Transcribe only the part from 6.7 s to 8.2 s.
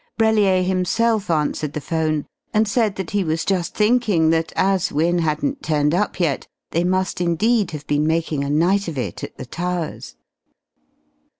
they must indeed have been